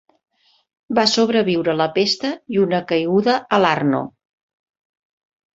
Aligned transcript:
Va 0.99 1.03
sobreviure 1.11 1.75
la 1.81 1.87
pesta 1.99 2.33
i 2.55 2.61
una 2.63 2.81
caiguda 2.93 3.39
a 3.59 3.61
l'Arno. 3.65 4.01